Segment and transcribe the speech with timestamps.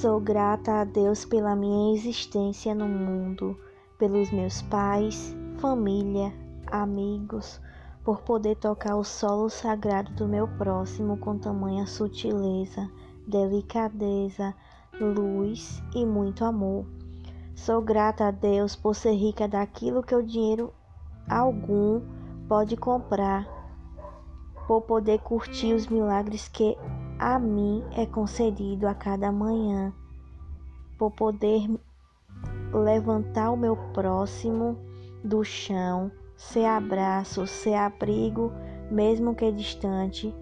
[0.00, 3.54] Sou grata a Deus pela minha existência no mundo,
[3.98, 6.32] pelos meus pais, família,
[6.68, 7.60] amigos,
[8.02, 12.90] por poder tocar o solo sagrado do meu próximo com tamanha sutileza,
[13.26, 14.54] delicadeza,
[14.98, 16.86] luz e muito amor.
[17.54, 20.72] Sou grata a Deus por ser rica daquilo que o dinheiro
[21.28, 22.00] algum
[22.48, 23.46] pode comprar,
[24.66, 26.74] por poder curtir os milagres que
[27.20, 29.92] a mim é concedido a cada manhã,
[30.96, 31.68] por poder
[32.72, 34.78] levantar o meu próximo
[35.22, 38.50] do chão, ser abraço, ser abrigo,
[38.90, 40.34] mesmo que distante,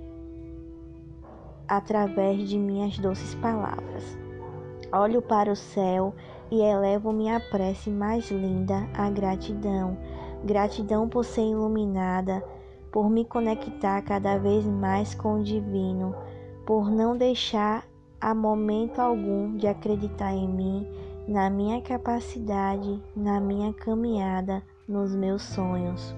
[1.67, 4.17] através de minhas doces palavras.
[4.93, 6.15] Olho para o céu
[6.49, 9.99] e elevo minha prece mais linda à gratidão.
[10.45, 12.41] Gratidão por ser iluminada,
[12.93, 16.15] por me conectar cada vez mais com o divino
[16.69, 17.89] por não deixar
[18.21, 20.87] a momento algum de acreditar em mim,
[21.27, 26.15] na minha capacidade, na minha caminhada, nos meus sonhos.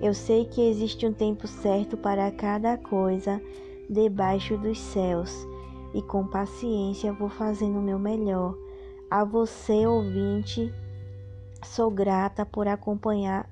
[0.00, 3.42] Eu sei que existe um tempo certo para cada coisa
[3.90, 5.36] debaixo dos céus
[5.92, 8.54] e com paciência vou fazendo o meu melhor.
[9.10, 10.72] A você, ouvinte,
[11.64, 13.50] sou grata por acompanhar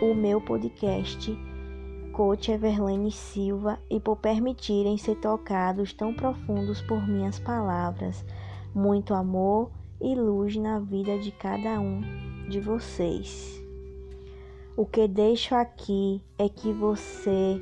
[0.00, 1.38] o meu podcast
[2.18, 8.24] coach Everlane Silva e por permitirem ser tocados tão profundos por minhas palavras.
[8.74, 12.00] Muito amor e luz na vida de cada um
[12.48, 13.62] de vocês.
[14.76, 17.60] O que deixo aqui é que você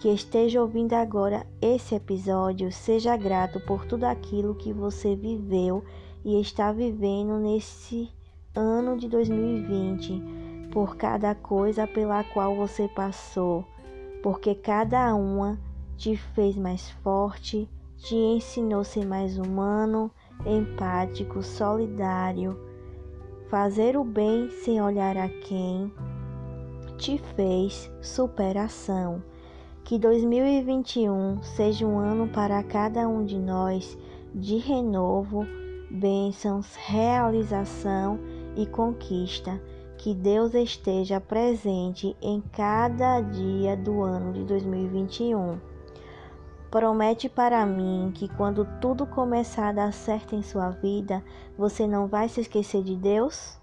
[0.00, 5.84] que esteja ouvindo agora esse episódio seja grato por tudo aquilo que você viveu
[6.24, 8.10] e está vivendo nesse
[8.56, 10.45] ano de 2020
[10.76, 13.64] por cada coisa pela qual você passou,
[14.22, 15.58] porque cada uma
[15.96, 20.10] te fez mais forte, te ensinou a ser mais humano,
[20.44, 22.60] empático, solidário.
[23.48, 25.90] Fazer o bem sem olhar a quem
[26.98, 29.22] te fez superação.
[29.82, 33.96] Que 2021 seja um ano para cada um de nós
[34.34, 35.46] de renovo,
[35.90, 38.18] bênçãos, realização
[38.54, 39.58] e conquista
[39.98, 45.58] que Deus esteja presente em cada dia do ano de 2021.
[46.70, 51.24] Promete para mim que quando tudo começar a dar certo em sua vida,
[51.56, 53.58] você não vai se esquecer de Deus?